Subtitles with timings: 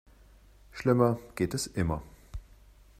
[0.71, 2.01] Schlimmer geht immer.